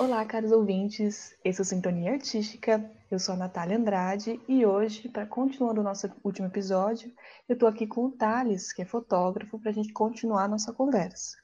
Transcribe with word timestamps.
Olá, 0.00 0.24
caros 0.24 0.50
ouvintes. 0.50 1.36
Esse 1.44 1.60
é 1.60 1.62
o 1.62 1.64
Sintonia 1.66 2.12
Artística. 2.12 2.90
Eu 3.10 3.18
sou 3.18 3.34
a 3.34 3.36
Natália 3.36 3.76
Andrade 3.76 4.40
e 4.48 4.64
hoje, 4.64 5.10
para 5.10 5.26
continuar 5.26 5.78
o 5.78 5.82
nosso 5.82 6.10
último 6.24 6.46
episódio, 6.46 7.12
eu 7.46 7.52
estou 7.52 7.68
aqui 7.68 7.86
com 7.86 8.06
o 8.06 8.10
Thales, 8.10 8.72
que 8.72 8.80
é 8.80 8.86
fotógrafo, 8.86 9.58
para 9.58 9.70
a 9.70 9.74
gente 9.74 9.92
continuar 9.92 10.44
a 10.44 10.48
nossa 10.48 10.72
conversa. 10.72 11.36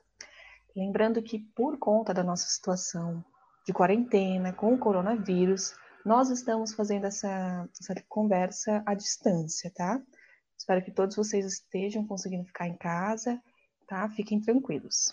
Lembrando 0.75 1.23
que, 1.23 1.39
por 1.39 1.77
conta 1.79 2.15
da 2.15 2.25
nossa 2.25 2.49
situação 2.49 3.23
de 3.67 3.75
quarentena 3.75 4.55
com 4.55 4.73
o 4.73 4.79
coronavírus, 4.79 5.75
nós 6.03 6.31
estamos 6.31 6.73
fazendo 6.73 7.05
essa, 7.05 7.69
essa 7.79 7.95
conversa 8.09 8.83
à 8.87 8.95
distância, 8.95 9.71
tá? 9.77 10.01
Espero 10.57 10.83
que 10.83 10.91
todos 10.91 11.15
vocês 11.15 11.45
estejam 11.45 12.07
conseguindo 12.07 12.47
ficar 12.47 12.67
em 12.67 12.77
casa, 12.79 13.39
tá? 13.87 14.09
Fiquem 14.09 14.41
tranquilos. 14.41 15.11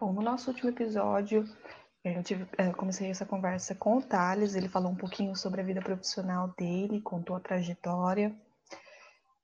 Bom, 0.00 0.14
no 0.14 0.22
nosso 0.22 0.50
último 0.50 0.70
episódio, 0.70 1.44
eu 2.02 2.22
tive, 2.22 2.48
eu 2.56 2.72
comecei 2.72 3.10
essa 3.10 3.26
conversa 3.26 3.74
com 3.74 3.98
o 3.98 4.02
Thales, 4.02 4.54
ele 4.54 4.66
falou 4.66 4.90
um 4.90 4.96
pouquinho 4.96 5.36
sobre 5.36 5.60
a 5.60 5.64
vida 5.64 5.82
profissional 5.82 6.48
dele, 6.56 7.02
contou 7.02 7.36
a 7.36 7.40
trajetória. 7.40 8.34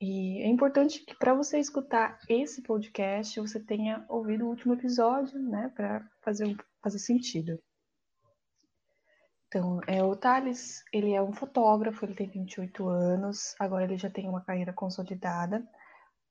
E 0.00 0.40
é 0.42 0.46
importante 0.46 1.04
que 1.04 1.14
para 1.14 1.34
você 1.34 1.58
escutar 1.58 2.18
esse 2.26 2.62
podcast, 2.62 3.38
você 3.38 3.60
tenha 3.60 4.02
ouvido 4.08 4.46
o 4.46 4.48
último 4.48 4.72
episódio, 4.72 5.38
né, 5.38 5.70
para 5.76 6.08
fazer, 6.22 6.56
fazer 6.82 7.00
sentido. 7.00 7.62
Então, 9.48 9.82
é, 9.86 10.02
o 10.02 10.16
Thales, 10.16 10.82
ele 10.90 11.12
é 11.12 11.20
um 11.20 11.34
fotógrafo, 11.34 12.02
ele 12.06 12.14
tem 12.14 12.30
28 12.30 12.88
anos, 12.88 13.54
agora 13.58 13.84
ele 13.84 13.98
já 13.98 14.08
tem 14.08 14.26
uma 14.26 14.40
carreira 14.40 14.72
consolidada. 14.72 15.68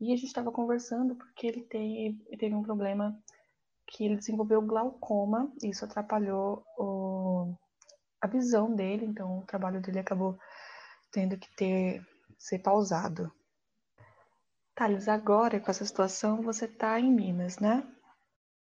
E 0.02 0.12
a 0.12 0.16
gente 0.16 0.26
estava 0.26 0.52
conversando 0.52 1.16
porque 1.16 1.46
ele, 1.46 1.62
tem, 1.62 2.08
ele 2.08 2.38
teve 2.40 2.56
um 2.56 2.64
problema 2.64 3.16
que 3.88 4.06
ele 4.06 4.18
desenvolveu 4.18 4.62
glaucoma, 4.62 5.52
e 5.62 5.70
isso 5.70 5.86
atrapalhou 5.86 6.64
o, 6.78 7.56
a 8.22 8.28
visão 8.28 8.76
dele, 8.76 9.06
então 9.06 9.40
o 9.40 9.46
trabalho 9.46 9.82
dele 9.82 10.00
acabou 10.00 10.38
tendo 11.12 11.38
que 11.38 11.54
ter 11.56 12.06
ser 12.38 12.60
pausado. 12.60 13.32
Thales, 14.76 15.08
agora 15.08 15.60
com 15.60 15.72
essa 15.72 15.86
situação 15.86 16.42
você 16.42 16.66
está 16.66 17.00
em 17.00 17.12
Minas, 17.12 17.60
né? 17.60 17.88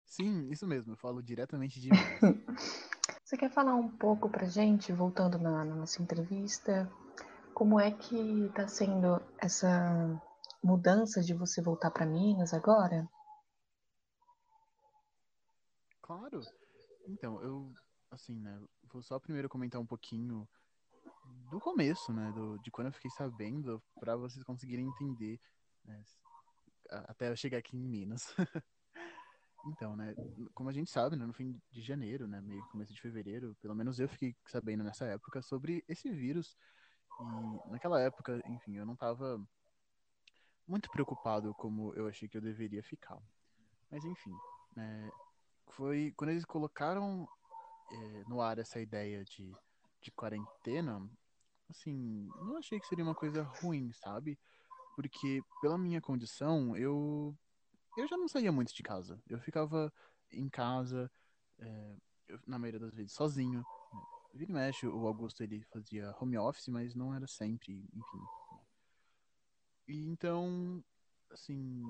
Sim, 0.05 0.49
isso 0.51 0.67
mesmo, 0.67 0.93
eu 0.93 0.97
falo 0.97 1.23
diretamente 1.23 1.81
de 1.81 1.91
Minas. 1.91 2.21
Você 3.23 3.37
quer 3.37 3.51
falar 3.53 3.77
um 3.77 3.89
pouco 3.89 4.29
pra 4.29 4.45
gente, 4.45 4.93
voltando 4.93 5.39
na, 5.39 5.65
na 5.65 5.77
nossa 5.77 6.03
entrevista, 6.03 6.91
como 7.55 7.79
é 7.79 7.93
que 7.93 8.47
está 8.47 8.67
sendo 8.67 9.23
essa 9.39 10.21
mudança 10.61 11.21
de 11.21 11.33
você 11.33 11.63
voltar 11.63 11.93
para 11.93 12.05
Minas 12.05 12.53
agora? 12.53 13.09
Claro. 16.11 16.41
Então, 17.07 17.41
eu, 17.41 17.73
assim, 18.11 18.35
né, 18.35 18.61
vou 18.93 19.01
só 19.01 19.17
primeiro 19.21 19.49
comentar 19.49 19.81
um 19.81 19.87
pouquinho 19.87 20.49
do 21.49 21.61
começo, 21.61 22.13
né, 22.13 22.33
do, 22.33 22.59
de 22.59 22.71
quando 22.73 22.89
eu 22.89 22.93
fiquei 22.93 23.13
sabendo, 23.13 23.81
para 23.95 24.17
vocês 24.17 24.43
conseguirem 24.43 24.89
entender, 24.89 25.39
né, 25.85 26.03
até 26.91 27.29
eu 27.29 27.37
chegar 27.37 27.59
aqui 27.59 27.77
em 27.77 27.89
Minas. 27.89 28.35
Então, 29.67 29.95
né, 29.95 30.15
como 30.55 30.71
a 30.71 30.73
gente 30.73 30.91
sabe, 30.91 31.17
né, 31.17 31.27
no 31.27 31.35
fim 31.35 31.61
de 31.71 31.83
janeiro, 31.83 32.27
né, 32.27 32.41
meio 32.41 32.67
começo 32.71 32.95
de 32.95 33.01
fevereiro, 33.01 33.55
pelo 33.61 33.75
menos 33.75 34.01
eu 34.01 34.09
fiquei 34.09 34.35
sabendo 34.47 34.83
nessa 34.83 35.05
época 35.05 35.43
sobre 35.43 35.85
esse 35.87 36.11
vírus. 36.11 36.57
E 37.21 37.71
naquela 37.71 38.01
época, 38.01 38.43
enfim, 38.49 38.79
eu 38.79 38.87
não 38.87 38.95
estava 38.95 39.39
muito 40.67 40.91
preocupado 40.91 41.53
como 41.55 41.93
eu 41.95 42.09
achei 42.09 42.27
que 42.27 42.39
eu 42.39 42.41
deveria 42.41 42.83
ficar. 42.83 43.23
Mas 43.91 44.03
enfim, 44.03 44.33
né, 44.75 45.11
foi 45.69 46.13
quando 46.17 46.31
eles 46.31 46.45
colocaram 46.45 47.29
é, 47.91 48.25
no 48.27 48.41
ar 48.41 48.59
essa 48.59 48.81
ideia 48.81 49.25
de, 49.25 49.55
de 50.01 50.11
quarentena, 50.11 51.09
assim, 51.69 52.29
não 52.43 52.57
achei 52.57 52.79
que 52.81 52.87
seria 52.87 53.05
uma 53.05 53.15
coisa 53.15 53.43
ruim, 53.43 53.93
sabe? 53.93 54.39
Porque 54.97 55.43
pela 55.61 55.79
minha 55.79 56.01
condição, 56.01 56.77
eu 56.77 57.37
eu 57.97 58.07
já 58.07 58.17
não 58.17 58.29
saía 58.29 58.53
muito 58.53 58.75
de 58.75 58.83
casa. 58.83 59.21
Eu 59.29 59.41
ficava 59.41 59.93
em 60.33 60.49
casa, 60.49 61.11
é, 61.59 61.97
eu, 62.29 62.39
na 62.47 62.59
maioria 62.59 62.81
das 62.81 62.95
vezes, 62.95 63.13
sozinho. 63.13 63.65
Vira 64.33 64.51
e 64.51 64.55
mexe, 64.55 64.87
o 64.87 65.07
Augusto 65.07 65.43
ele 65.43 65.65
fazia 65.73 66.15
home 66.21 66.39
office, 66.39 66.69
mas 66.69 66.95
não 66.95 67.13
era 67.13 67.27
sempre, 67.27 67.85
enfim. 67.93 68.25
E 69.89 70.07
então, 70.07 70.85
assim, 71.33 71.83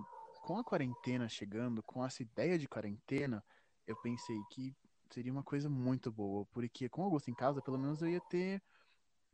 com 0.43 0.57
a 0.57 0.65
quarentena 0.65 1.29
chegando, 1.29 1.83
com 1.83 2.05
essa 2.05 2.23
ideia 2.23 2.59
de 2.59 2.67
quarentena, 2.67 3.45
eu 3.91 3.97
pensei 3.97 4.41
que 4.51 4.75
seria 5.11 5.33
uma 5.33 5.43
coisa 5.43 5.69
muito 5.69 6.11
boa, 6.11 6.47
porque 6.47 6.89
com 6.89 7.03
o 7.03 7.05
Augusto 7.05 7.31
em 7.31 7.35
casa, 7.35 7.61
pelo 7.61 7.79
menos 7.79 8.01
eu 8.03 8.09
ia 8.09 8.21
ter 8.21 8.63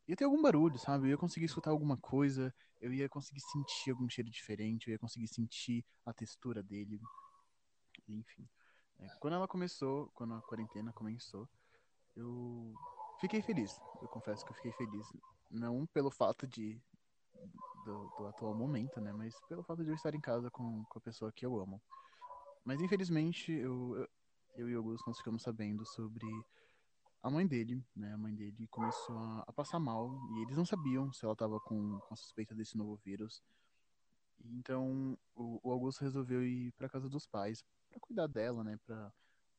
ia 0.08 0.16
ter 0.16 0.24
algum 0.24 0.40
barulho, 0.40 0.78
sabe? 0.78 1.06
Eu 1.06 1.10
ia 1.10 1.18
conseguir 1.18 1.46
escutar 1.46 1.70
alguma 1.70 1.96
coisa, 1.96 2.54
eu 2.80 2.92
ia 2.92 3.08
conseguir 3.08 3.40
sentir 3.40 3.90
algum 3.90 4.08
cheiro 4.08 4.30
diferente, 4.30 4.88
eu 4.88 4.92
ia 4.92 4.98
conseguir 4.98 5.28
sentir 5.28 5.84
a 6.04 6.12
textura 6.12 6.62
dele. 6.62 7.00
Enfim. 8.08 8.48
É, 9.00 9.08
quando 9.20 9.34
ela 9.34 9.48
começou, 9.48 10.08
quando 10.14 10.34
a 10.34 10.42
quarentena 10.42 10.92
começou, 10.92 11.48
eu 12.14 12.72
fiquei 13.20 13.42
feliz. 13.42 13.80
Eu 14.00 14.08
confesso 14.08 14.44
que 14.44 14.52
eu 14.52 14.56
fiquei 14.56 14.72
feliz. 14.72 15.06
Não 15.50 15.86
pelo 15.86 16.10
fato 16.10 16.46
de 16.46 16.80
do, 17.84 18.08
do 18.16 18.26
atual 18.26 18.54
momento, 18.54 19.00
né? 19.00 19.12
Mas 19.12 19.34
pelo 19.48 19.62
fato 19.62 19.84
de 19.84 19.90
eu 19.90 19.94
estar 19.94 20.14
em 20.14 20.20
casa 20.20 20.50
com, 20.50 20.84
com 20.84 20.98
a 20.98 21.02
pessoa 21.02 21.32
que 21.32 21.44
eu 21.44 21.58
amo. 21.58 21.82
Mas 22.64 22.80
infelizmente, 22.80 23.52
eu, 23.52 23.96
eu, 23.96 24.08
eu 24.56 24.68
e 24.68 24.74
o 24.74 24.78
Augusto 24.78 25.06
nós 25.06 25.18
ficamos 25.18 25.42
sabendo 25.42 25.84
sobre 25.86 26.26
a 27.22 27.30
mãe 27.30 27.46
dele, 27.46 27.84
né, 27.94 28.12
a 28.12 28.18
mãe 28.18 28.34
dele 28.34 28.66
começou 28.68 29.16
a, 29.18 29.44
a 29.46 29.52
passar 29.52 29.78
mal 29.80 30.14
e 30.32 30.42
eles 30.42 30.56
não 30.56 30.64
sabiam 30.64 31.12
se 31.12 31.24
ela 31.24 31.32
estava 31.32 31.58
com, 31.60 31.98
com 31.98 32.14
a 32.14 32.16
suspeita 32.16 32.54
desse 32.54 32.76
novo 32.76 32.96
vírus. 33.04 33.42
Então 34.44 35.18
o, 35.34 35.60
o 35.62 35.72
Augusto 35.72 36.02
resolveu 36.02 36.44
ir 36.44 36.72
para 36.72 36.88
casa 36.88 37.08
dos 37.08 37.26
pais 37.26 37.64
para 37.88 38.00
cuidar 38.00 38.26
dela, 38.26 38.62
né, 38.62 38.78
para 38.84 39.12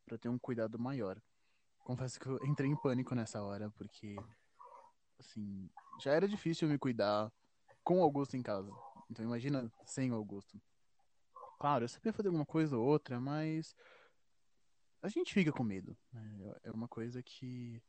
para 0.06 0.18
ter 0.18 0.30
um 0.30 0.40
cuidado 0.40 0.80
maior. 0.80 1.22
Confesso 1.80 2.18
que 2.18 2.28
eu 2.28 2.40
entrei 2.46 2.70
em 2.70 2.76
pânico 2.78 3.14
nessa 3.14 3.44
hora 3.44 3.70
porque 3.72 4.16
assim, 5.20 5.70
já 6.00 6.14
era 6.14 6.28
difícil 6.28 6.70
me 6.70 6.78
cuidar 6.78 7.32
com 7.84 8.00
o 8.00 8.04
Augusto 8.04 8.38
em 8.38 8.42
casa. 8.42 8.72
Então 9.10 9.26
imagina 9.26 9.70
sem 9.86 10.12
o 10.12 10.16
Augusto. 10.16 10.62
Claro, 11.60 11.84
eu 11.84 11.90
sabia 11.90 12.14
fazer 12.14 12.30
alguma 12.30 12.46
coisa 12.46 12.78
ou 12.78 12.86
outra, 12.86 13.20
mas 13.20 13.76
a 15.08 15.10
gente 15.10 15.34
fica 15.34 15.52
com 15.52 15.64
medo. 15.64 15.98
Né? 16.12 16.56
É 16.64 16.72
uma 16.72 16.88
coisa 16.88 17.24
que, 17.24 17.82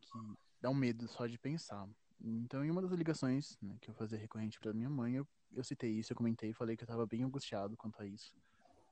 que 0.00 0.18
dá 0.60 0.68
um 0.68 0.74
medo 0.74 1.06
só 1.08 1.26
de 1.26 1.38
pensar. 1.38 1.88
Então, 2.20 2.64
em 2.64 2.70
uma 2.70 2.82
das 2.82 2.90
ligações 2.92 3.56
né, 3.62 3.76
que 3.80 3.88
eu 3.90 3.94
fazia 3.94 4.18
recorrente 4.18 4.58
para 4.60 4.74
minha 4.74 4.90
mãe, 4.90 5.14
eu, 5.14 5.26
eu 5.52 5.64
citei 5.64 5.90
isso, 5.92 6.12
eu 6.12 6.16
comentei, 6.16 6.52
falei 6.52 6.76
que 6.76 6.82
eu 6.82 6.86
estava 6.86 7.06
bem 7.06 7.22
angustiado 7.22 7.76
quanto 7.76 8.02
a 8.02 8.06
isso. 8.06 8.34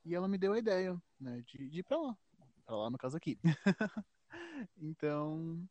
E 0.04 0.14
ela 0.14 0.28
me 0.28 0.38
deu 0.38 0.52
a 0.52 0.58
ideia 0.58 0.96
né, 1.20 1.42
de, 1.46 1.68
de 1.68 1.80
ir 1.80 1.82
para 1.82 2.00
lá. 2.00 2.16
Para 2.64 2.76
lá, 2.76 2.90
no 2.90 2.96
caso 2.96 3.16
aqui. 3.16 3.38
então, 4.78 5.68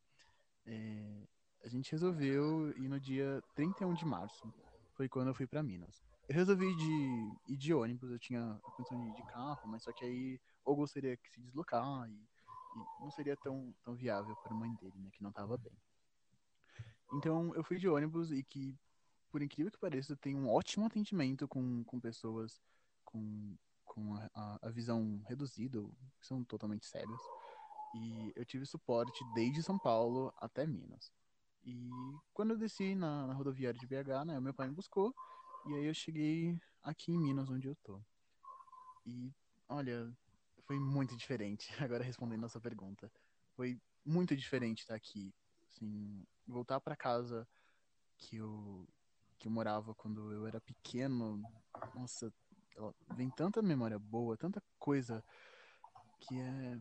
é, 0.65 1.27
a 1.63 1.67
gente 1.69 1.91
resolveu 1.91 2.69
ir 2.77 2.89
no 2.89 2.99
dia 2.99 3.41
31 3.55 3.93
de 3.93 4.05
março. 4.05 4.53
Foi 4.93 5.07
quando 5.07 5.29
eu 5.29 5.33
fui 5.33 5.47
para 5.47 5.63
Minas. 5.63 6.03
Eu 6.27 6.35
resolvi 6.35 6.75
de 6.75 7.53
ir 7.53 7.57
de 7.57 7.73
ônibus, 7.73 8.11
eu 8.11 8.19
tinha 8.19 8.41
a 8.51 8.71
condição 8.71 8.99
de 8.99 9.07
ir 9.07 9.13
de 9.13 9.23
carro, 9.31 9.61
mas 9.65 9.83
só 9.83 9.93
que 9.93 10.03
aí 10.03 10.39
ou 10.67 10.75
gostaria 10.75 11.15
que 11.15 11.29
se 11.29 11.39
deslocar 11.39 12.09
e, 12.09 12.13
e 12.13 13.01
não 13.01 13.09
seria 13.09 13.37
tão, 13.37 13.73
tão 13.81 13.95
viável 13.95 14.35
para 14.43 14.53
a 14.53 14.55
mãe 14.55 14.73
dele, 14.75 14.99
né, 14.99 15.09
que 15.13 15.23
não 15.23 15.29
estava 15.29 15.57
bem. 15.57 15.73
Então 17.13 17.55
eu 17.55 17.63
fui 17.63 17.77
de 17.77 17.87
ônibus 17.87 18.31
e 18.31 18.43
que, 18.43 18.77
por 19.31 19.41
incrível 19.41 19.71
que 19.71 19.79
pareça, 19.79 20.15
tem 20.17 20.35
um 20.35 20.49
ótimo 20.49 20.85
atendimento 20.85 21.47
com, 21.47 21.85
com 21.85 22.01
pessoas 22.01 22.61
com, 23.05 23.55
com 23.85 24.15
a, 24.35 24.59
a 24.61 24.69
visão 24.69 25.23
reduzida, 25.25 25.81
que 26.19 26.27
são 26.27 26.43
totalmente 26.43 26.85
cegas. 26.85 27.21
E 27.95 28.33
eu 28.35 28.45
tive 28.45 28.65
suporte 28.65 29.23
desde 29.33 29.63
São 29.63 29.79
Paulo 29.79 30.33
até 30.35 30.67
Minas. 30.67 31.09
E 31.63 31.89
quando 32.33 32.51
eu 32.51 32.57
desci 32.57 32.93
na, 32.93 33.25
na 33.25 33.33
rodoviária 33.33 33.79
de 33.79 33.87
BH, 33.87 34.25
né, 34.25 34.39
meu 34.41 34.53
pai 34.53 34.67
me 34.67 34.75
buscou 34.75 35.15
e 35.65 35.75
aí 35.75 35.85
eu 35.85 35.93
cheguei 35.93 36.59
aqui 36.83 37.13
em 37.13 37.17
Minas, 37.17 37.49
onde 37.49 37.67
eu 37.67 37.75
tô. 37.83 38.01
E, 39.05 39.31
olha, 39.69 40.13
foi 40.67 40.77
muito 40.77 41.15
diferente. 41.15 41.67
Agora 41.89 42.03
respondendo 42.03 42.45
a 42.45 42.49
sua 42.49 42.61
pergunta. 42.61 43.09
Foi 43.55 43.79
muito 44.05 44.35
diferente 44.35 44.81
estar 44.81 44.95
aqui. 44.95 45.33
Assim, 45.65 46.23
voltar 46.45 46.79
para 46.79 46.95
casa 46.95 47.47
que 48.17 48.35
eu, 48.35 48.87
que 49.39 49.47
eu 49.47 49.51
morava 49.51 49.95
quando 49.95 50.31
eu 50.31 50.45
era 50.45 50.59
pequeno. 50.59 51.41
Nossa, 51.95 52.31
vem 53.15 53.29
tanta 53.29 53.61
memória 53.61 53.97
boa, 53.97 54.37
tanta 54.37 54.61
coisa 54.77 55.23
que 56.19 56.39
é. 56.39 56.77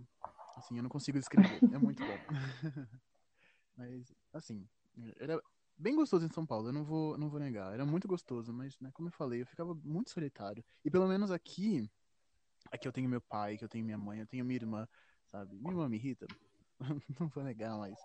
Assim, 0.56 0.77
eu 0.77 0.83
não 0.83 0.91
consigo 0.91 1.19
descrever. 1.19 1.61
É 1.73 1.79
muito 1.79 2.03
bom. 2.03 2.17
Mas, 3.77 4.12
assim, 4.33 4.67
era 5.19 5.41
bem 5.77 5.94
gostoso 5.94 6.25
em 6.25 6.33
São 6.33 6.47
Paulo, 6.47 6.69
eu 6.69 6.73
não 6.73 6.83
vou, 6.83 7.19
não 7.19 7.29
vou 7.29 7.38
negar. 7.38 7.75
Era 7.75 7.85
muito 7.85 8.09
gostoso, 8.09 8.55
mas, 8.55 8.81
né, 8.81 8.91
como 8.94 9.09
eu 9.09 9.12
falei, 9.12 9.43
eu 9.43 9.47
ficava 9.47 9.75
muito 9.75 10.09
solitário. 10.09 10.65
E 10.83 10.91
pelo 10.91 11.06
menos 11.06 11.31
aqui, 11.31 11.91
aqui 12.71 12.87
eu 12.87 12.93
tenho 12.93 13.09
meu 13.09 13.21
pai, 13.21 13.57
que 13.57 13.65
eu 13.65 13.69
tenho 13.69 13.85
minha 13.85 13.99
mãe, 13.99 14.21
eu 14.21 14.27
tenho 14.27 14.45
minha 14.45 14.57
irmã, 14.57 14.89
sabe? 15.27 15.57
Minha 15.59 15.89
me 15.89 15.97
irrita, 15.97 16.27
não 17.21 17.29
vou 17.29 17.43
negar, 17.43 17.77
mas 17.79 17.99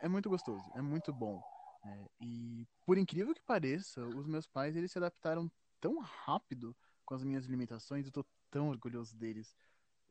é 0.00 0.08
muito 0.08 0.28
gostoso, 0.28 0.70
é 0.74 0.80
muito 0.80 1.12
bom. 1.12 1.42
Né? 1.84 2.06
E 2.20 2.66
por 2.84 2.98
incrível 2.98 3.34
que 3.34 3.42
pareça, 3.42 4.04
os 4.06 4.26
meus 4.26 4.46
pais 4.46 4.76
eles 4.76 4.90
se 4.90 4.98
adaptaram 4.98 5.50
tão 5.80 5.98
rápido 5.98 6.76
com 7.04 7.14
as 7.14 7.22
minhas 7.22 7.46
limitações, 7.46 8.06
eu 8.06 8.12
tô 8.12 8.24
tão 8.50 8.68
orgulhoso 8.68 9.16
deles. 9.16 9.54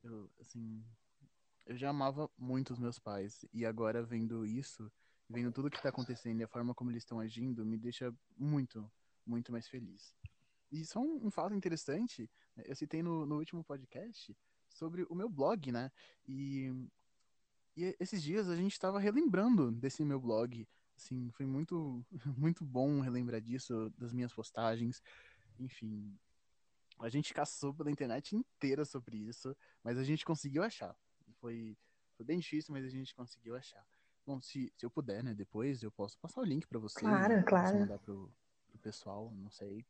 Eu, 0.03 0.29
assim, 0.39 0.83
eu 1.65 1.75
já 1.75 1.89
amava 1.89 2.29
muito 2.37 2.71
os 2.73 2.79
meus 2.79 2.97
pais 2.97 3.45
e 3.53 3.65
agora 3.65 4.01
vendo 4.03 4.45
isso, 4.45 4.91
vendo 5.29 5.51
tudo 5.51 5.69
que 5.69 5.81
tá 5.81 5.89
acontecendo 5.89 6.39
e 6.39 6.43
a 6.43 6.47
forma 6.47 6.73
como 6.73 6.91
eles 6.91 7.03
estão 7.03 7.19
agindo, 7.19 7.65
me 7.65 7.77
deixa 7.77 8.13
muito, 8.37 8.89
muito 9.25 9.51
mais 9.51 9.67
feliz. 9.67 10.13
E 10.71 10.85
só 10.85 10.99
um, 10.99 11.27
um 11.27 11.31
fato 11.31 11.53
interessante, 11.53 12.29
né, 12.55 12.63
eu 12.67 12.75
citei 12.75 13.01
no, 13.01 13.25
no 13.25 13.37
último 13.37 13.63
podcast 13.63 14.35
sobre 14.69 15.05
o 15.09 15.15
meu 15.15 15.29
blog, 15.29 15.71
né? 15.71 15.91
E, 16.27 16.71
e 17.75 17.95
esses 17.99 18.21
dias 18.21 18.49
a 18.49 18.55
gente 18.55 18.73
estava 18.73 18.99
relembrando 18.99 19.71
desse 19.71 20.03
meu 20.03 20.19
blog. 20.19 20.67
Assim, 20.95 21.29
foi 21.31 21.45
muito, 21.45 22.05
muito 22.37 22.65
bom 22.65 22.99
relembrar 22.99 23.41
disso, 23.41 23.91
das 23.97 24.13
minhas 24.13 24.33
postagens. 24.33 25.01
Enfim, 25.59 26.17
a 26.99 27.09
gente 27.09 27.33
caçou 27.33 27.73
pela 27.73 27.91
internet 27.91 28.35
inteira 28.35 28.83
sobre 28.83 29.17
isso, 29.17 29.55
mas 29.83 29.97
a 29.97 30.03
gente 30.03 30.25
conseguiu 30.25 30.63
achar. 30.63 30.95
Foi, 31.39 31.77
foi 32.15 32.25
bem 32.25 32.39
difícil, 32.39 32.73
mas 32.73 32.85
a 32.85 32.89
gente 32.89 33.13
conseguiu 33.13 33.55
achar. 33.55 33.85
Bom, 34.25 34.41
se, 34.41 34.73
se 34.75 34.85
eu 34.85 34.89
puder, 34.89 35.23
né, 35.23 35.33
depois 35.33 35.81
eu 35.81 35.91
posso 35.91 36.17
passar 36.19 36.41
o 36.41 36.45
link 36.45 36.67
para 36.67 36.79
você. 36.79 36.99
Claro, 36.99 37.43
claro. 37.45 37.79
mandar 37.79 37.99
pro, 37.99 38.33
pro 38.67 38.79
pessoal, 38.79 39.31
não 39.35 39.49
sei. 39.49 39.85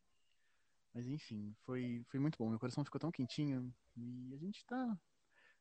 Mas 0.98 1.06
enfim, 1.06 1.56
foi, 1.64 2.04
foi 2.08 2.20
muito 2.20 2.40
bom. 2.40 2.50
Meu 2.50 2.58
coração 2.58 2.84
ficou 2.84 3.00
tão 3.00 3.12
quentinho 3.12 3.72
e 3.96 4.34
a 4.34 4.38
gente 4.38 4.66
tá, 4.66 4.98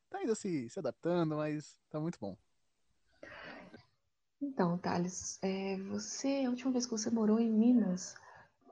tá 0.08 0.16
ainda 0.16 0.34
se, 0.34 0.66
se 0.70 0.78
adaptando, 0.78 1.36
mas 1.36 1.78
tá 1.90 2.00
muito 2.00 2.18
bom. 2.18 2.34
Então, 4.40 4.78
Thales, 4.78 5.38
é, 5.42 5.76
você, 5.90 6.44
a 6.46 6.48
última 6.48 6.72
vez 6.72 6.86
que 6.86 6.92
você 6.92 7.10
morou 7.10 7.38
em 7.38 7.52
Minas 7.52 8.14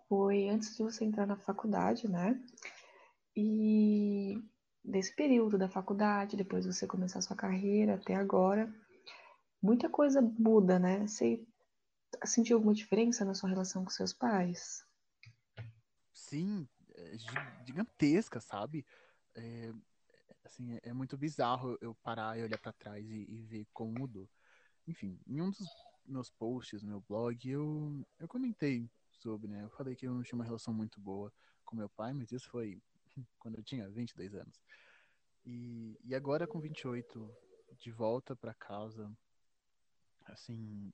foi 0.09 0.49
antes 0.49 0.75
de 0.75 0.83
você 0.83 1.05
entrar 1.05 1.27
na 1.27 1.37
faculdade, 1.37 2.09
né? 2.09 2.43
E 3.37 4.43
desse 4.83 5.15
período 5.15 5.59
da 5.59 5.69
faculdade, 5.69 6.35
depois 6.35 6.65
você 6.65 6.87
começar 6.87 7.19
a 7.19 7.23
sua 7.23 7.37
carreira 7.37 7.97
até 7.97 8.15
agora, 8.15 8.75
muita 9.61 9.91
coisa 9.91 10.23
muda, 10.23 10.79
né? 10.79 11.07
Você 11.07 11.47
sentiu 12.25 12.57
alguma 12.57 12.73
diferença 12.73 13.23
na 13.23 13.35
sua 13.35 13.51
relação 13.51 13.85
com 13.85 13.91
seus 13.91 14.15
pais? 14.15 14.83
Sim, 16.15 16.67
é 16.95 17.19
gigantesca, 17.19 18.41
sabe? 18.41 18.87
É, 19.35 19.73
assim, 20.45 20.79
é 20.83 20.93
muito 20.93 21.19
bizarro 21.19 21.77
eu 21.81 21.95
parar 21.97 22.39
e 22.39 22.43
olhar 22.45 22.59
para 22.59 22.73
trás 22.73 23.05
e, 23.11 23.27
e, 23.29 23.43
ver 23.43 23.67
como 23.73 23.91
mudou. 23.93 24.31
Enfim, 24.87 25.19
em 25.27 25.43
um 25.43 25.51
dos 25.51 25.69
meus 26.07 26.31
posts 26.31 26.83
no 26.83 26.89
meu 26.89 27.01
blog, 27.01 27.49
eu, 27.49 28.07
eu 28.21 28.29
comentei 28.29 28.89
sobre, 29.11 29.51
né? 29.51 29.65
Eu 29.65 29.71
falei 29.71 29.97
que 29.97 30.07
eu 30.07 30.15
não 30.15 30.23
tinha 30.23 30.39
uma 30.39 30.45
relação 30.45 30.73
muito 30.73 31.01
boa 31.01 31.33
com 31.65 31.75
meu 31.75 31.89
pai, 31.89 32.13
mas 32.13 32.31
isso 32.31 32.49
foi 32.49 32.81
quando 33.39 33.57
eu 33.57 33.65
tinha 33.65 33.91
22 33.91 34.35
anos. 34.35 34.63
E, 35.45 35.99
e 36.05 36.15
agora 36.15 36.47
com 36.47 36.61
28, 36.61 37.29
de 37.79 37.91
volta 37.91 38.37
para 38.37 38.55
casa, 38.55 39.11
assim, 40.27 40.93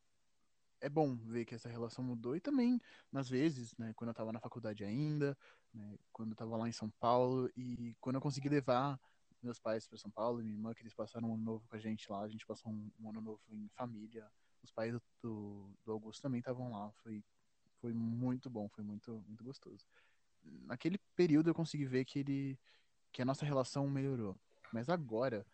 é 0.80 0.88
bom 0.88 1.16
ver 1.16 1.44
que 1.44 1.54
essa 1.54 1.68
relação 1.68 2.02
mudou 2.02 2.34
e 2.34 2.40
também, 2.40 2.80
nas 3.12 3.28
vezes, 3.28 3.76
né, 3.76 3.92
quando 3.94 4.08
eu 4.08 4.12
estava 4.12 4.32
na 4.32 4.40
faculdade 4.40 4.84
ainda, 4.84 5.36
né, 5.72 5.98
quando 6.12 6.30
eu 6.30 6.34
estava 6.34 6.56
lá 6.56 6.68
em 6.68 6.72
São 6.72 6.90
Paulo 6.98 7.50
e 7.56 7.94
quando 8.00 8.16
eu 8.16 8.20
consegui 8.20 8.48
levar 8.48 8.98
meus 9.42 9.58
pais 9.58 9.86
para 9.86 9.98
São 9.98 10.10
Paulo 10.10 10.42
minha 10.42 10.54
irmã, 10.54 10.74
que 10.74 10.82
eles 10.82 10.94
passaram 10.94 11.30
um 11.30 11.34
ano 11.34 11.42
novo 11.42 11.68
com 11.68 11.76
a 11.76 11.78
gente 11.78 12.10
lá, 12.10 12.22
a 12.22 12.28
gente 12.28 12.46
passou 12.46 12.70
um, 12.72 12.90
um 13.00 13.10
ano 13.10 13.20
novo 13.20 13.40
em 13.50 13.68
família. 13.70 14.26
Os 14.62 14.70
pais 14.70 14.94
do, 15.22 15.70
do 15.84 15.92
Augusto 15.92 16.20
também 16.20 16.40
estavam 16.40 16.70
lá, 16.70 16.92
foi, 17.02 17.24
foi 17.80 17.92
muito 17.92 18.50
bom, 18.50 18.68
foi 18.68 18.84
muito, 18.84 19.24
muito 19.26 19.42
gostoso. 19.42 19.86
Naquele 20.42 20.98
período 21.16 21.48
eu 21.48 21.54
consegui 21.54 21.86
ver 21.86 22.04
que 22.04 22.18
ele, 22.18 22.58
que 23.12 23.22
a 23.22 23.24
nossa 23.24 23.44
relação 23.46 23.88
melhorou. 23.88 24.36
Mas 24.72 24.88
agora, 24.88 25.46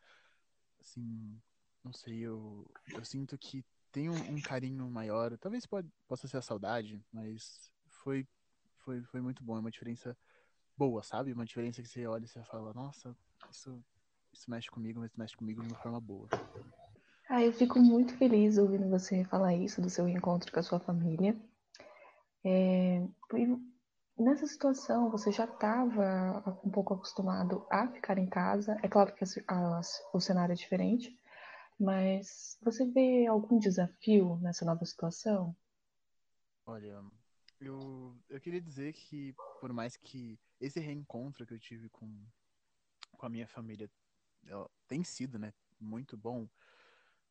assim, 0.80 1.40
não 1.84 1.92
sei, 1.92 2.18
eu, 2.18 2.68
eu 2.88 3.04
sinto 3.04 3.38
que 3.38 3.64
tem 3.96 4.10
um, 4.10 4.42
carinho 4.42 4.90
maior. 4.90 5.38
Talvez 5.38 5.64
pode, 5.64 5.88
possa 6.06 6.28
ser 6.28 6.36
a 6.36 6.42
saudade, 6.42 7.02
mas 7.10 7.72
foi, 7.88 8.28
foi, 8.80 9.00
foi 9.04 9.22
muito 9.22 9.42
bom. 9.42 9.56
É 9.56 9.60
uma 9.60 9.70
diferença 9.70 10.14
boa, 10.76 11.02
sabe? 11.02 11.32
Uma 11.32 11.46
diferença 11.46 11.80
que 11.80 11.88
você 11.88 12.06
olha 12.06 12.26
e 12.26 12.28
você 12.28 12.42
fala, 12.44 12.74
nossa, 12.74 13.16
isso, 13.50 13.82
isso 14.34 14.50
mexe 14.50 14.70
comigo, 14.70 15.00
mas 15.00 15.10
mexe 15.16 15.34
comigo 15.34 15.62
de 15.62 15.68
uma 15.68 15.78
forma 15.78 15.98
boa. 15.98 16.28
Ah, 17.26 17.42
eu 17.42 17.54
fico 17.54 17.78
muito 17.78 18.14
feliz 18.18 18.58
ouvindo 18.58 18.86
você 18.90 19.24
falar 19.24 19.54
isso 19.54 19.80
do 19.80 19.88
seu 19.88 20.04
reencontro 20.04 20.52
com 20.52 20.60
a 20.60 20.62
sua 20.62 20.78
família. 20.78 21.34
É, 22.44 23.02
nessa 24.18 24.46
situação, 24.46 25.10
você 25.10 25.32
já 25.32 25.46
estava 25.46 26.60
um 26.62 26.68
pouco 26.68 26.92
acostumado 26.92 27.66
a 27.70 27.88
ficar 27.88 28.18
em 28.18 28.26
casa. 28.26 28.78
É 28.82 28.88
claro 28.88 29.14
que 29.14 29.24
a, 29.24 29.28
a, 29.48 29.80
o 30.12 30.20
cenário 30.20 30.52
é 30.52 30.56
diferente, 30.56 31.18
mas 31.78 32.58
você 32.62 32.84
vê 32.86 33.26
algum 33.26 33.58
desafio 33.58 34.36
nessa 34.38 34.64
nova 34.64 34.84
situação? 34.84 35.54
Olha, 36.64 37.04
eu, 37.60 38.16
eu 38.28 38.40
queria 38.40 38.60
dizer 38.60 38.92
que, 38.92 39.34
por 39.60 39.72
mais 39.72 39.96
que 39.96 40.38
esse 40.60 40.80
reencontro 40.80 41.46
que 41.46 41.54
eu 41.54 41.58
tive 41.58 41.88
com, 41.88 42.24
com 43.12 43.26
a 43.26 43.28
minha 43.28 43.46
família 43.46 43.90
tem 44.86 45.02
sido 45.04 45.38
né, 45.38 45.52
muito 45.78 46.16
bom, 46.16 46.48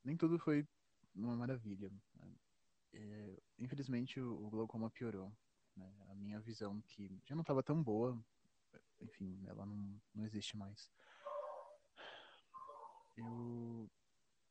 nem 0.04 0.16
tudo 0.16 0.38
foi 0.38 0.68
uma 1.14 1.36
maravilha. 1.36 1.92
É, 2.94 3.40
infelizmente, 3.60 4.20
o, 4.20 4.46
o 4.46 4.50
glaucoma 4.50 4.90
piorou. 4.90 5.32
Né? 5.76 5.92
A 6.10 6.16
minha 6.16 6.40
visão, 6.40 6.82
que 6.82 7.10
já 7.26 7.36
não 7.36 7.42
estava 7.42 7.64
tão 7.64 7.82
boa, 7.82 8.18
enfim, 9.02 9.44
ela 9.48 9.66
não, 9.66 10.02
não 10.14 10.26
existe 10.26 10.58
mais. 10.58 10.90
Eu 13.18 13.90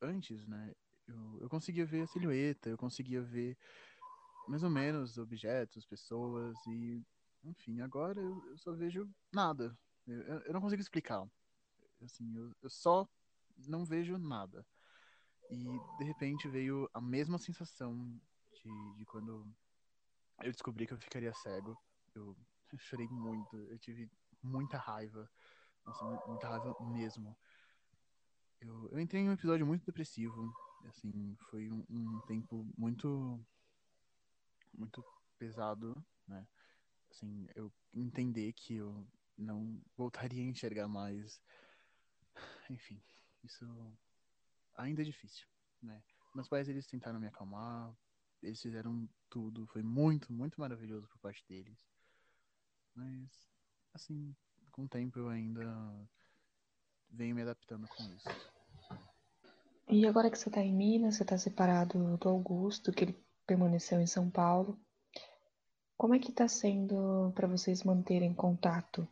antes, 0.05 0.47
né, 0.47 0.75
eu, 1.07 1.39
eu 1.43 1.49
conseguia 1.49 1.85
ver 1.85 2.03
a 2.03 2.07
silhueta, 2.07 2.71
eu 2.71 2.79
conseguia 2.79 3.23
ver 3.23 3.57
mais 4.49 4.63
ou 4.63 4.71
menos 4.71 5.19
objetos, 5.19 5.87
pessoas 5.87 6.57
e, 6.67 7.03
enfim, 7.45 7.81
agora 7.81 8.21
eu, 8.21 8.51
eu 8.51 8.59
só 8.59 8.73
vejo 8.73 9.09
nada. 9.33 9.77
Eu, 10.07 10.41
eu, 10.41 10.53
não 10.53 10.61
consigo 10.61 10.83
explicar. 10.83 11.27
Assim, 12.03 12.37
eu, 12.37 12.53
eu 12.63 12.71
só 12.71 13.09
não 13.67 13.85
vejo 13.85 14.19
nada. 14.19 14.67
E 15.51 15.81
de 15.99 16.05
repente 16.05 16.49
veio 16.49 16.89
a 16.93 17.01
mesma 17.01 17.39
sensação 17.39 18.21
de, 18.53 18.95
de 18.97 19.05
quando 19.07 19.47
eu 20.43 20.53
descobri 20.53 20.87
que 20.87 20.93
eu 20.93 20.99
ficaria 20.99 21.33
cego. 21.35 21.77
Eu 22.15 22.37
chorei 22.79 23.09
muito, 23.09 23.57
eu 23.57 23.79
tive 23.79 24.11
muita 24.43 24.77
raiva. 24.77 25.31
Nossa, 25.87 26.05
muita 26.27 26.49
raiva 26.49 26.75
mesmo. 26.81 27.37
Eu, 28.67 28.89
eu 28.93 29.01
entrei 29.01 29.23
em 29.23 29.29
um 29.29 29.33
episódio 29.33 29.67
muito 29.67 29.85
depressivo. 29.85 30.53
Assim, 30.89 31.37
foi 31.51 31.71
um, 31.71 31.85
um 31.91 32.21
tempo 32.27 32.67
muito. 32.77 33.39
muito 34.73 35.05
pesado, 35.39 35.95
né? 36.27 36.47
Assim, 37.11 37.47
eu 37.55 37.71
entender 37.93 38.53
que 38.53 38.77
eu 38.77 39.07
não 39.37 39.81
voltaria 39.97 40.43
a 40.43 40.47
enxergar 40.47 40.89
mais. 40.89 41.41
Enfim, 42.71 43.01
isso 43.43 43.67
ainda 44.75 45.03
é 45.03 45.05
difícil, 45.05 45.47
né? 45.83 46.03
Meus 46.35 46.49
pais, 46.49 46.69
eles 46.69 46.87
tentaram 46.87 47.21
me 47.21 47.27
acalmar, 47.27 47.95
eles 48.43 48.61
fizeram 48.61 49.09
tudo, 49.29 49.67
foi 49.67 49.83
muito, 49.83 50.33
muito 50.33 50.61
maravilhoso 50.61 51.07
por 51.09 51.19
parte 51.19 51.45
deles. 51.47 51.79
Mas, 52.95 53.49
assim, 53.93 54.35
com 54.73 54.85
o 54.85 54.89
tempo 54.89 55.19
eu 55.19 55.29
ainda 55.29 56.09
venho 57.11 57.35
me 57.37 57.43
adaptando 57.43 57.87
com 57.89 58.11
isso. 58.11 58.54
E 59.89 60.07
agora 60.07 60.31
que 60.31 60.39
você 60.39 60.49
está 60.49 60.63
em 60.63 60.73
Minas, 60.73 61.17
você 61.17 61.23
está 61.23 61.37
separado 61.37 62.17
do 62.17 62.29
Augusto, 62.29 62.93
que 62.93 63.05
ele 63.05 63.25
permaneceu 63.47 64.01
em 64.01 64.07
São 64.07 64.31
Paulo. 64.31 64.79
Como 65.97 66.15
é 66.15 66.19
que 66.19 66.31
está 66.31 66.49
sendo 66.49 67.33
para 67.35 67.47
vocês 67.47 67.85
manterem 67.85 68.35
contato? 68.35 69.07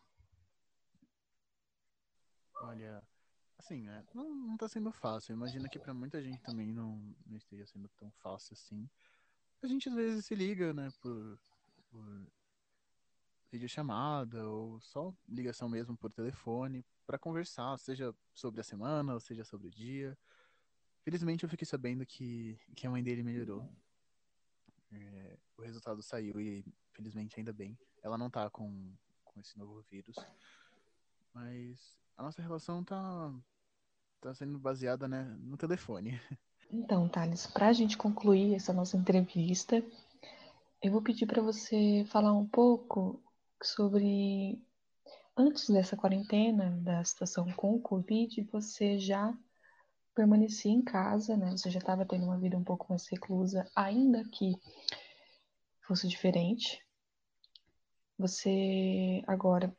Olha, 2.63 3.03
assim, 3.59 3.83
né, 3.83 4.05
não, 4.15 4.35
não 4.35 4.57
tá 4.57 4.69
sendo 4.69 4.91
fácil. 4.93 5.35
Imagina 5.35 5.69
que 5.69 5.79
para 5.79 5.95
muita 5.95 6.23
gente 6.23 6.43
também 6.43 6.73
não, 6.73 7.15
não 7.27 7.37
esteja 7.37 7.67
sendo 7.67 7.89
tão 7.99 8.11
fácil 8.23 8.55
assim. 8.55 8.89
A 9.63 9.67
gente 9.67 9.89
às 9.89 9.95
vezes 9.95 10.25
se 10.25 10.35
liga, 10.35 10.73
né, 10.73 10.89
por, 11.01 11.39
por 11.91 12.27
videochamada 13.51 14.49
ou 14.49 14.81
só 14.81 15.15
ligação 15.29 15.69
mesmo 15.69 15.97
por 15.97 16.11
telefone 16.13 16.85
para 17.07 17.19
conversar, 17.19 17.79
seja 17.79 18.15
sobre 18.35 18.61
a 18.61 18.65
semana 18.65 19.15
ou 19.15 19.21
seja 19.21 19.45
sobre 19.45 19.69
o 19.69 19.71
dia. 19.71 20.17
Felizmente 21.05 21.45
eu 21.45 21.51
fiquei 21.51 21.67
sabendo 21.67 22.07
que, 22.07 22.59
que 22.77 22.87
a 22.87 22.91
mãe 22.91 23.03
dele 23.03 23.23
melhorou. 23.23 23.69
É, 24.93 25.39
o 25.57 25.63
resultado 25.63 26.03
saiu 26.03 26.41
e 26.41 26.65
felizmente 26.93 27.39
ainda 27.39 27.53
bem. 27.53 27.77
Ela 28.03 28.17
não 28.17 28.31
tá 28.31 28.49
com, 28.51 28.95
com 29.25 29.41
esse 29.41 29.59
novo 29.59 29.83
vírus. 29.91 30.17
Mas 31.35 31.99
a 32.17 32.23
nossa 32.23 32.41
relação 32.41 32.85
tá, 32.85 33.35
tá 34.21 34.35
sendo 34.35 34.59
baseada 34.59 35.09
né, 35.09 35.25
no 35.41 35.57
telefone. 35.57 36.21
Então, 36.71 37.07
Thales, 37.09 37.47
para 37.47 37.69
a 37.69 37.73
gente 37.73 37.99
concluir 37.99 38.55
essa 38.55 38.73
nossa 38.73 38.97
entrevista, 38.97 39.85
eu 40.81 40.91
vou 40.91 41.03
pedir 41.03 41.27
para 41.27 41.43
você 41.43 42.05
falar 42.09 42.33
um 42.33 42.47
pouco 42.47 43.23
sobre 43.63 44.59
antes 45.37 45.69
dessa 45.69 45.97
quarentena, 45.97 46.71
da 46.83 47.05
situação 47.05 47.51
com 47.53 47.75
o 47.75 47.81
Covid, 47.81 48.43
você 48.51 48.99
já 48.99 49.37
permanecia 50.15 50.71
em 50.71 50.83
casa, 50.83 51.37
né? 51.37 51.51
Você 51.53 51.71
já 51.71 51.79
estava 51.79 52.05
tendo 52.05 52.25
uma 52.25 52.39
vida 52.39 52.57
um 52.57 52.65
pouco 52.65 52.87
mais 52.89 53.07
reclusa, 53.09 53.69
ainda 53.75 54.25
que 54.25 54.55
fosse 55.87 56.07
diferente. 56.09 56.85
Você 58.19 59.23
agora, 59.27 59.75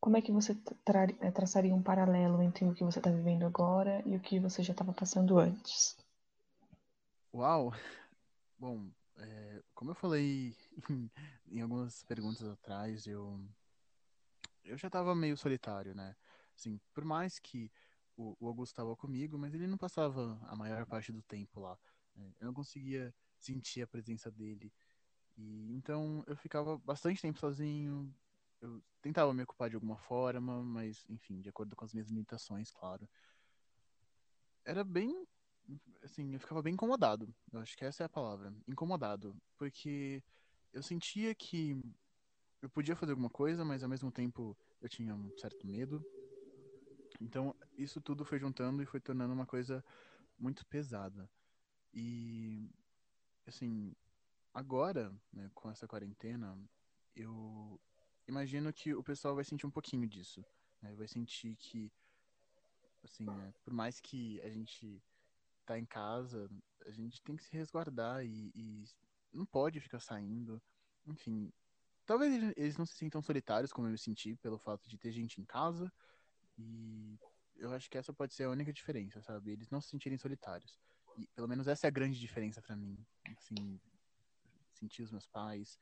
como 0.00 0.16
é 0.16 0.22
que 0.22 0.32
você 0.32 0.54
tra 0.84 1.04
eh, 1.04 1.30
traçaria 1.30 1.74
um 1.74 1.82
paralelo 1.82 2.42
entre 2.42 2.64
o 2.64 2.74
que 2.74 2.84
você 2.84 2.98
está 2.98 3.10
vivendo 3.10 3.44
agora 3.44 4.02
e 4.06 4.16
o 4.16 4.20
que 4.20 4.38
você 4.38 4.62
já 4.62 4.72
estava 4.72 4.92
passando 4.92 5.38
antes? 5.38 5.96
Uau! 7.32 7.72
Bom, 8.58 8.88
é, 9.18 9.62
como 9.74 9.90
eu 9.90 9.94
falei 9.94 10.54
em, 10.90 11.10
em 11.50 11.60
algumas 11.60 12.02
perguntas 12.04 12.46
atrás, 12.48 13.06
eu 13.06 13.40
eu 14.64 14.76
já 14.76 14.88
estava 14.88 15.14
meio 15.14 15.36
solitário, 15.36 15.94
né? 15.94 16.16
Assim, 16.54 16.80
por 16.92 17.04
mais 17.04 17.38
que 17.38 17.70
o, 18.16 18.36
o 18.40 18.48
Augusto 18.48 18.72
estava 18.72 18.96
comigo, 18.96 19.38
mas 19.38 19.54
ele 19.54 19.66
não 19.66 19.78
passava 19.78 20.38
a 20.42 20.56
maior 20.56 20.86
parte 20.86 21.12
do 21.12 21.22
tempo 21.22 21.60
lá. 21.60 21.78
Né? 22.14 22.32
Eu 22.40 22.46
não 22.46 22.54
conseguia 22.54 23.14
sentir 23.38 23.82
a 23.82 23.86
presença 23.86 24.30
dele. 24.30 24.72
E 25.36 25.72
então 25.74 26.24
eu 26.26 26.36
ficava 26.36 26.78
bastante 26.78 27.20
tempo 27.20 27.38
sozinho. 27.38 28.12
Eu 28.60 28.82
tentava 29.02 29.32
me 29.34 29.42
ocupar 29.42 29.68
de 29.68 29.76
alguma 29.76 29.98
forma, 29.98 30.62
mas 30.62 31.04
enfim, 31.08 31.40
de 31.40 31.48
acordo 31.48 31.76
com 31.76 31.84
as 31.84 31.92
minhas 31.92 32.08
limitações, 32.08 32.70
claro. 32.70 33.08
Era 34.64 34.82
bem 34.82 35.26
assim, 36.02 36.32
eu 36.32 36.40
ficava 36.40 36.62
bem 36.62 36.74
incomodado. 36.74 37.32
Eu 37.52 37.60
acho 37.60 37.76
que 37.76 37.84
essa 37.84 38.04
é 38.04 38.06
a 38.06 38.08
palavra, 38.08 38.54
incomodado, 38.66 39.36
porque 39.58 40.22
eu 40.72 40.82
sentia 40.82 41.34
que 41.34 41.78
eu 42.62 42.70
podia 42.70 42.96
fazer 42.96 43.12
alguma 43.12 43.30
coisa, 43.30 43.64
mas 43.64 43.82
ao 43.82 43.88
mesmo 43.88 44.10
tempo 44.10 44.56
eu 44.80 44.88
tinha 44.88 45.14
um 45.14 45.30
certo 45.38 45.66
medo. 45.66 46.04
Então, 47.20 47.54
isso 47.76 48.00
tudo 48.00 48.24
foi 48.24 48.38
juntando 48.38 48.82
e 48.82 48.86
foi 48.86 49.00
tornando 49.00 49.32
uma 49.32 49.46
coisa 49.46 49.84
muito 50.38 50.66
pesada. 50.66 51.28
E, 51.92 52.70
assim, 53.46 53.94
agora, 54.52 55.14
né, 55.32 55.50
com 55.54 55.70
essa 55.70 55.86
quarentena, 55.86 56.58
eu 57.14 57.80
imagino 58.28 58.72
que 58.72 58.94
o 58.94 59.02
pessoal 59.02 59.34
vai 59.34 59.44
sentir 59.44 59.66
um 59.66 59.70
pouquinho 59.70 60.06
disso. 60.06 60.44
Né? 60.82 60.94
Vai 60.94 61.08
sentir 61.08 61.56
que, 61.56 61.90
assim, 63.02 63.24
né, 63.24 63.54
por 63.64 63.72
mais 63.72 64.00
que 64.00 64.40
a 64.42 64.50
gente 64.50 65.02
tá 65.64 65.78
em 65.78 65.86
casa, 65.86 66.50
a 66.84 66.90
gente 66.90 67.22
tem 67.22 67.36
que 67.36 67.44
se 67.44 67.56
resguardar 67.56 68.24
e, 68.24 68.52
e 68.54 68.84
não 69.32 69.46
pode 69.46 69.80
ficar 69.80 70.00
saindo. 70.00 70.62
Enfim, 71.06 71.52
Talvez 72.06 72.32
eles 72.56 72.78
não 72.78 72.86
se 72.86 72.94
sintam 72.94 73.20
solitários, 73.20 73.72
como 73.72 73.88
eu 73.88 73.90
me 73.90 73.98
senti, 73.98 74.36
pelo 74.36 74.56
fato 74.56 74.88
de 74.88 74.96
ter 74.96 75.10
gente 75.10 75.40
em 75.40 75.44
casa. 75.44 75.92
E 76.58 77.18
eu 77.56 77.72
acho 77.72 77.88
que 77.90 77.98
essa 77.98 78.12
pode 78.12 78.34
ser 78.34 78.44
a 78.44 78.50
única 78.50 78.72
diferença, 78.72 79.22
sabe? 79.22 79.52
Eles 79.52 79.70
não 79.70 79.80
se 79.80 79.88
sentirem 79.88 80.18
solitários. 80.18 80.78
E 81.16 81.26
pelo 81.28 81.48
menos 81.48 81.66
essa 81.66 81.86
é 81.86 81.88
a 81.88 81.92
grande 81.92 82.18
diferença 82.18 82.60
para 82.60 82.76
mim. 82.76 82.96
Assim, 83.36 83.80
sentir 84.72 85.02
os 85.02 85.10
meus 85.10 85.26
pais, 85.26 85.78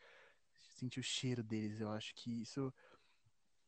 sentir 0.53 1.01
o 1.01 1.03
cheiro 1.03 1.43
deles, 1.43 1.81
eu 1.81 1.91
acho 1.91 2.15
que 2.15 2.43
isso 2.43 2.73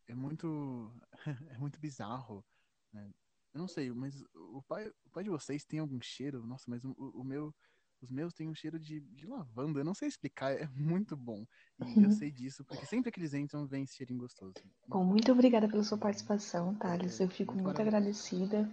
é 0.06 0.14
muito 0.14 0.92
é 1.50 1.58
muito 1.58 1.80
bizarro, 1.80 2.44
né? 2.92 3.12
Eu 3.52 3.60
não 3.60 3.68
sei, 3.68 3.90
mas 3.90 4.22
o 4.34 4.62
pai, 4.62 4.86
o 5.04 5.10
pai 5.10 5.24
de 5.24 5.30
vocês 5.30 5.64
tem 5.64 5.78
algum 5.78 6.00
cheiro? 6.00 6.46
Nossa, 6.46 6.64
mas 6.68 6.84
o, 6.84 6.92
o 6.92 7.24
meu 7.24 7.54
os 8.02 8.10
meus 8.10 8.34
têm 8.34 8.48
um 8.48 8.54
cheiro 8.54 8.78
de, 8.78 9.00
de 9.00 9.26
lavanda. 9.26 9.80
Eu 9.80 9.84
não 9.84 9.94
sei 9.94 10.08
explicar, 10.08 10.52
é 10.52 10.68
muito 10.74 11.16
bom. 11.16 11.44
E 11.80 11.98
uhum. 11.98 12.04
eu 12.04 12.10
sei 12.10 12.30
disso, 12.30 12.64
porque 12.64 12.86
sempre 12.86 13.10
que 13.10 13.18
eles 13.18 13.34
entram, 13.34 13.66
vem 13.66 13.84
esse 13.84 13.96
cheirinho 13.96 14.20
gostoso. 14.20 14.54
Bom, 14.86 15.04
muito 15.04 15.32
obrigada 15.32 15.68
pela 15.68 15.82
sua 15.82 15.98
participação, 15.98 16.74
Thales. 16.74 17.20
Eu 17.20 17.28
fico 17.28 17.54
muito, 17.54 17.66
muito 17.66 17.80
agradecida 17.80 18.70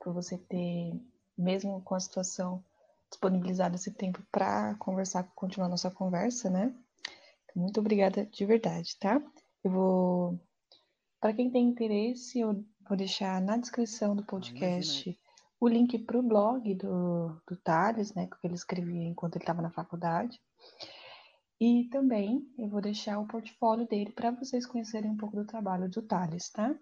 por 0.00 0.12
você 0.12 0.38
ter, 0.38 0.92
mesmo 1.36 1.80
com 1.82 1.94
a 1.94 2.00
situação, 2.00 2.64
disponibilizado 3.10 3.76
esse 3.76 3.90
tempo 3.90 4.22
para 4.30 4.74
conversar, 4.76 5.24
continuar 5.34 5.68
nossa 5.68 5.90
conversa, 5.90 6.50
né? 6.50 6.74
Muito 7.54 7.80
obrigada 7.80 8.26
de 8.26 8.44
verdade, 8.44 8.96
tá? 8.98 9.22
Eu 9.64 9.70
vou. 9.70 10.40
Para 11.18 11.32
quem 11.32 11.50
tem 11.50 11.66
interesse, 11.66 12.40
eu 12.40 12.62
vou 12.86 12.96
deixar 12.96 13.40
na 13.40 13.56
descrição 13.56 14.14
do 14.14 14.22
ah, 14.22 14.26
podcast 14.26 15.18
o 15.66 15.68
link 15.68 15.98
para 15.98 16.18
o 16.18 16.22
blog 16.22 16.74
do, 16.74 17.40
do 17.46 17.56
Thales, 17.56 18.14
né, 18.14 18.26
que 18.26 18.46
ele 18.46 18.54
escrevia 18.54 19.04
enquanto 19.04 19.36
ele 19.36 19.42
estava 19.42 19.60
na 19.60 19.70
faculdade. 19.70 20.40
E 21.60 21.88
também 21.90 22.46
eu 22.58 22.68
vou 22.68 22.80
deixar 22.80 23.18
o 23.18 23.26
portfólio 23.26 23.86
dele 23.86 24.12
para 24.12 24.30
vocês 24.30 24.66
conhecerem 24.66 25.10
um 25.10 25.16
pouco 25.16 25.36
do 25.36 25.46
trabalho 25.46 25.88
do 25.88 26.02
Thales, 26.02 26.50
tá? 26.50 26.74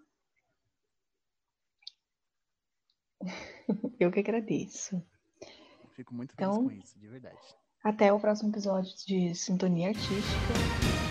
eu 3.99 4.11
que 4.11 4.19
agradeço. 4.19 5.01
fico 5.93 6.13
muito 6.13 6.35
feliz 6.35 6.53
então, 6.55 6.65
com 6.65 6.71
isso, 6.71 6.99
de 6.99 7.07
verdade. 7.07 7.55
Até 7.83 8.11
o 8.11 8.19
próximo 8.19 8.49
episódio 8.49 8.93
de 9.05 9.33
Sintonia 9.33 9.89
Artística. 9.89 11.04